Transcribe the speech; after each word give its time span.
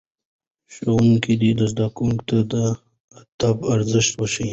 ښوونکي 0.73 1.33
دي 1.41 1.51
زدهکوونکو 1.71 2.23
ته 2.29 2.37
د 2.51 2.53
ادب 3.19 3.57
ارزښت 3.73 4.13
وښيي. 4.15 4.49